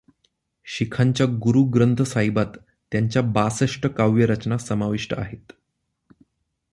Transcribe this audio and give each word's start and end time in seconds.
शिखांच्या 0.65 1.25
गुरू 1.25 1.63
ग्रंथसाहिबात 1.63 2.57
त्यांच्या 2.91 3.21
बासष्ट 3.21 3.87
काव्यरचना 3.87 4.57
समाविष्ट 4.57 5.13
आहेत. 5.17 5.51